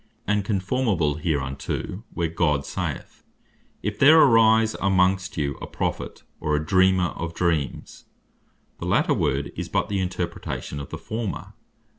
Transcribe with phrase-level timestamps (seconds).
[0.25, 3.23] And conformable hereunto, where God saith
[3.83, 3.83] (Deut.
[3.83, 3.83] 13.
[3.83, 8.05] 1.) "If there arise amongst you a Prophet, or Dreamer of Dreams,"
[8.79, 11.53] the later word is but the interpretation of the former.